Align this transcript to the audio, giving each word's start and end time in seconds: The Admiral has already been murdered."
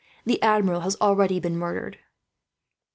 The 0.25 0.41
Admiral 0.41 0.79
has 0.81 0.99
already 0.99 1.39
been 1.39 1.55
murdered." 1.59 1.99